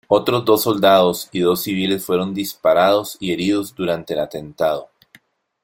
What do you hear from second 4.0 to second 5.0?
el atentado.